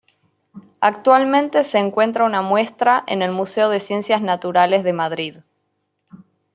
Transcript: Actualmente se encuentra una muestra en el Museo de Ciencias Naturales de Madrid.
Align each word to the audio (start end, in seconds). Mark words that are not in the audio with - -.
Actualmente 0.79 1.63
se 1.63 1.77
encuentra 1.77 2.25
una 2.25 2.41
muestra 2.41 3.03
en 3.05 3.21
el 3.21 3.31
Museo 3.31 3.69
de 3.69 3.79
Ciencias 3.79 4.19
Naturales 4.23 4.83
de 4.83 4.93
Madrid. 4.93 5.35